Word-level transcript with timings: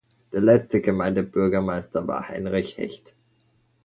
Der 0.31 0.41
letzte 0.41 0.81
Gemeindebürgermeister 0.81 2.07
war 2.07 2.27
Heinrich 2.27 2.75
Hecht. 2.79 3.15